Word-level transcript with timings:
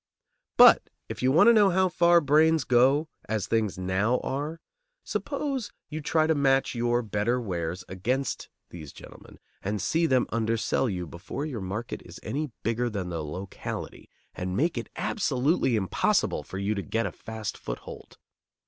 But 0.57 0.89
if 1.09 1.21
you 1.21 1.31
want 1.31 1.47
to 1.49 1.53
know 1.53 1.69
how 1.69 1.87
far 1.87 2.21
brains 2.21 2.63
go, 2.63 3.07
as 3.29 3.45
things 3.45 3.77
now 3.77 4.17
are, 4.21 4.59
suppose 5.03 5.71
you 5.89 6.01
try 6.01 6.25
to 6.25 6.33
match 6.33 6.73
your 6.73 7.03
better 7.03 7.39
wares 7.39 7.83
against 7.87 8.49
these 8.71 8.93
gentlemen, 8.93 9.37
and 9.61 9.79
see 9.79 10.07
them 10.07 10.25
undersell 10.31 10.89
you 10.89 11.05
before 11.05 11.45
your 11.45 11.61
market 11.61 12.01
is 12.03 12.19
any 12.23 12.49
bigger 12.63 12.89
than 12.89 13.09
the 13.09 13.23
locality 13.23 14.09
and 14.33 14.57
make 14.57 14.75
it 14.75 14.89
absolutely 14.95 15.75
impossible 15.75 16.41
for 16.41 16.57
you 16.57 16.73
to 16.73 16.81
get 16.81 17.05
a 17.05 17.11
fast 17.11 17.55
foothold. 17.55 18.17